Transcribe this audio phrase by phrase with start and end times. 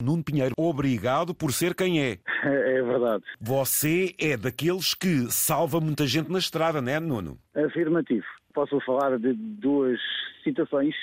[0.00, 2.18] Nuno Pinheiro, obrigado por ser quem é.
[2.44, 3.24] É verdade.
[3.40, 7.36] Você é daqueles que salva muita gente na estrada, não é, Nuno?
[7.52, 8.24] Afirmativo.
[8.54, 9.98] Posso falar de duas
[10.44, 10.94] situações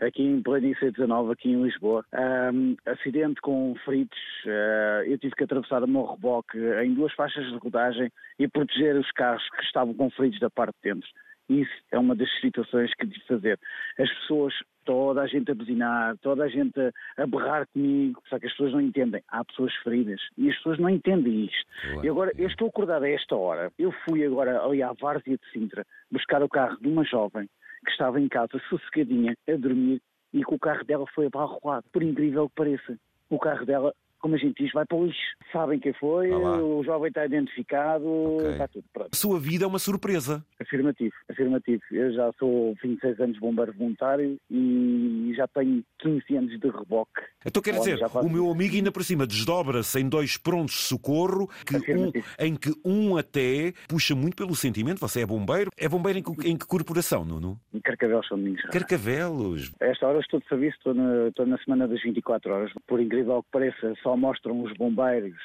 [0.00, 2.04] aqui em pleno IC19, aqui em Lisboa.
[2.52, 4.18] Um, acidente com feridos.
[4.44, 8.10] Uh, eu tive que atravessar o meu reboque em duas faixas de rodagem
[8.40, 11.08] e proteger os carros que estavam com feridos da parte de dentro.
[11.48, 13.60] Isso é uma das situações que tive de fazer.
[13.98, 14.54] As pessoas,
[14.84, 18.52] toda a gente a buzinar, toda a gente a, a berrar comigo, só que as
[18.52, 19.22] pessoas não entendem.
[19.28, 21.66] Há pessoas feridas e as pessoas não entendem isto.
[22.02, 23.70] E agora, eu estou acordado a esta hora.
[23.78, 27.48] Eu fui agora ali à Várzea de Sintra buscar o carro de uma jovem
[27.84, 30.00] que estava em casa sossegadinha a dormir
[30.32, 31.84] e que o carro dela foi abarroado.
[31.92, 32.98] Por incrível que pareça.
[33.28, 35.20] O carro dela como a gente diz, vai para o lixo.
[35.52, 38.52] Sabem quem foi, ah o jovem está identificado, okay.
[38.52, 39.10] está tudo pronto.
[39.12, 40.42] A sua vida é uma surpresa.
[40.58, 41.82] Afirmativo, afirmativo.
[41.90, 47.20] Eu já sou 26 anos bombeiro voluntário e já tenho 15 anos de reboque.
[47.44, 51.46] Então quer dizer, o meu amigo ainda por cima desdobra-se em dois prontos de socorro,
[51.66, 55.00] que um, em que um até puxa muito pelo sentimento.
[55.00, 55.70] Você é bombeiro.
[55.76, 57.60] É bombeiro em que, em que corporação, Nuno?
[57.74, 58.62] Em Carcavelos, São Domingos.
[58.70, 59.70] Carcavelos.
[59.82, 62.72] A esta hora estou de serviço, estou na, estou na semana das 24 horas.
[62.86, 65.36] Por incrível que pareça, só mostram os bombeiros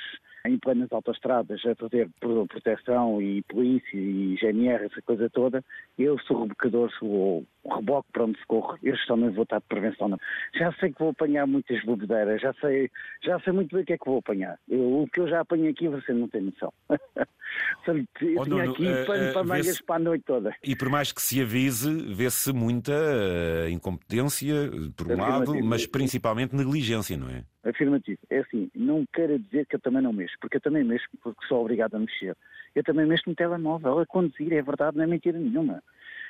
[0.45, 5.64] em plenas autostradas a fazer proteção e polícia e GNR, essa coisa toda,
[5.98, 10.17] eu sou rebocador, sou o reboque para onde socorro, eu também vou estar de prevenção.
[10.56, 12.89] Já sei que vou apanhar muitas bobedeiras, já sei,
[13.23, 14.58] já sei muito bem o que é que vou apanhar.
[14.70, 16.73] Eu, o que eu já apanhei aqui você não tem noção.
[16.89, 20.56] eu oh, tinha aqui uh, pano uh, para mangas para a noite toda.
[20.64, 26.56] E por mais que se avise, vê-se muita uh, incompetência, por um lado, mas principalmente
[26.56, 27.44] negligência, não é?
[27.64, 28.20] Afirmativo.
[28.30, 31.46] É assim, não quero dizer que eu também não mexo, porque eu também mexo, porque
[31.46, 32.36] sou obrigado a mexer.
[32.74, 35.84] Eu também mexo no telemóvel, a conduzir, é verdade, não é mentira nenhuma.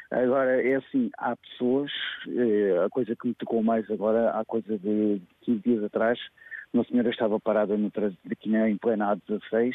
[0.09, 1.91] Agora, é assim, há pessoas,
[2.27, 6.19] eh, a coisa que me tocou mais agora, há coisa de 15 dias atrás,
[6.73, 7.91] uma senhora estava parada no
[8.39, 9.73] Quina, em plena A16,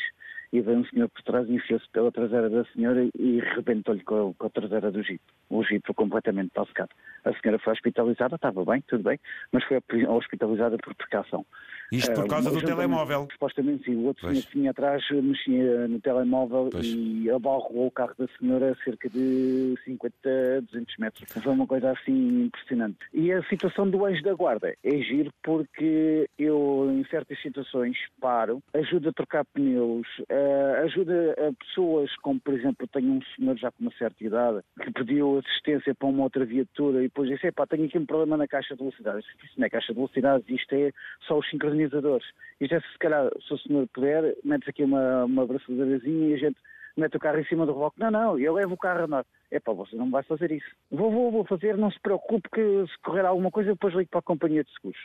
[0.52, 4.46] e veio um senhor por trás enfiou-se pela traseira da senhora e rebentou-lhe com, com,
[4.46, 5.20] a traseira do Jeep.
[5.50, 6.90] O foi completamente falsicado.
[7.24, 9.18] A senhora foi hospitalizada, estava bem, tudo bem,
[9.50, 11.44] mas foi hospitalizada por precaução.
[11.92, 13.28] Isto por causa uh, do telemóvel?
[13.32, 13.96] Supostamente sim.
[13.96, 14.38] O outro pois.
[14.38, 16.86] senhor que vinha atrás mexia no telemóvel pois.
[16.86, 21.32] e abalroou o carro da senhora a cerca de 50, 200 metros.
[21.42, 22.98] Foi uma coisa assim impressionante.
[23.12, 28.62] E a situação do anjo da guarda é giro porque eu, em certas situações, paro,
[28.72, 33.70] ajudo a trocar pneus, uh, ajuda a pessoas como, por exemplo, tenho um senhor já
[33.70, 37.66] com uma certa idade que pediu assistência para uma outra viatura e depois disse, pá,
[37.66, 39.18] tenho aqui um problema na caixa de velocidade.
[39.18, 40.90] Isso não é caixa de velocidade, isto é
[41.26, 42.26] só os sincronizados organizadores.
[42.60, 46.38] Isto é, se calhar, se o senhor puder, metes aqui uma, uma braçadeirazinha e a
[46.38, 46.56] gente
[46.96, 47.98] mete o carro em cima do reboque.
[47.98, 49.26] Não, não, eu levo o carro a andar.
[49.50, 50.70] É pá, você não vai fazer isso.
[50.90, 54.20] Vou, vou, vou fazer, não se preocupe que se correr alguma coisa, depois ligo para
[54.20, 55.00] a companhia de seguros.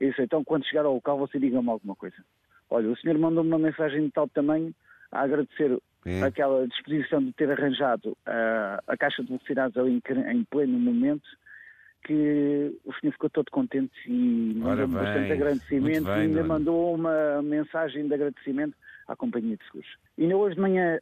[0.00, 2.16] Isso, então quando chegar ao local você diga-me alguma coisa.
[2.70, 4.74] Olha, o senhor mandou-me uma mensagem de tal tamanho
[5.10, 6.22] a agradecer é.
[6.22, 11.28] aquela disposição de ter arranjado uh, a caixa de velocidades ali em, em pleno momento
[12.08, 17.42] que o senhor ficou todo contente e mandou bastante agradecimento bem, e ainda mandou uma
[17.42, 18.74] mensagem de agradecimento
[19.06, 19.90] à Companhia de Seguros.
[20.16, 20.98] E ainda hoje de manhã,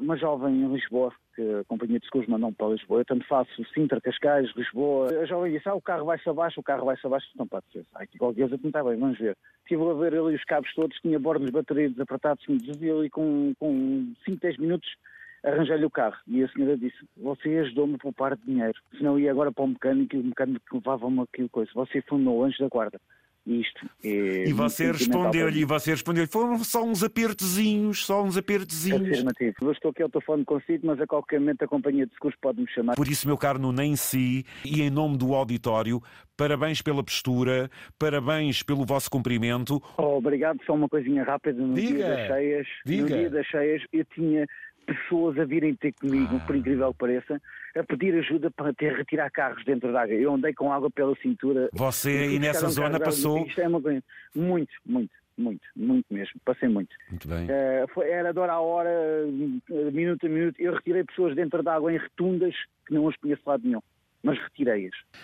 [0.00, 3.62] uma jovem em Lisboa, que a Companhia de Seguros mandou para Lisboa, eu tanto faço
[3.74, 7.28] Sintra, Cascais, Lisboa, a jovem disse, ah, o carro vai-se abaixo, o carro vai-se abaixo,
[7.36, 7.84] não pode ser.
[7.94, 9.36] Ai, que qualquer coisa não está bem, vamos ver.
[9.60, 13.52] Estive a ver ali os cabos todos, tinha bordos de bateria desapertados, e ali com,
[13.58, 14.88] com 5, 10 minutos
[15.46, 16.16] arranjei-lhe o carro.
[16.26, 18.78] E a senhora disse, você ajudou-me a poupar dinheiro.
[18.96, 21.70] Senão ia agora para o mecânico e o mecânico levava-me aquilo coisa.
[21.74, 23.00] Você foi o meu anjo da guarda.
[23.46, 29.08] Isto é e você respondeu-lhe, e você respondeu-lhe, foram só uns apertezinhos, só uns apertezinhos.
[29.08, 29.54] Afirmativo.
[29.60, 32.60] Eu estou aqui ao telefone consigo, mas a qualquer momento a companhia de seguros pode
[32.60, 32.96] me chamar.
[32.96, 36.02] Por isso, meu caro Nuno, em si e em nome do auditório,
[36.36, 39.80] parabéns pela postura, parabéns pelo vosso cumprimento.
[39.96, 41.62] Oh, obrigado, só uma coisinha rápida.
[41.62, 41.94] No Diga.
[41.94, 43.02] dia das cheias, Diga.
[43.02, 44.44] no dia das cheias, eu tinha
[44.86, 46.46] pessoas a virem ter comigo, ah.
[46.46, 47.42] por incrível que pareça,
[47.76, 50.14] a pedir ajuda para ter retirar carros dentro da água.
[50.14, 51.68] Eu andei com água pela cintura.
[51.72, 53.46] Você aí nessa zona passou?
[53.56, 53.80] É uma.
[54.34, 55.12] Muito, muito.
[55.38, 56.94] Muito, muito mesmo, passei muito.
[57.10, 57.44] Muito bem.
[57.44, 58.90] Uh, foi, era de hora a hora,
[59.92, 60.58] minuto a minuto.
[60.58, 62.54] Eu retirei pessoas dentro da água em retundas
[62.86, 63.82] que não as conheço de lado nenhum,
[64.22, 64.94] mas retirei-as.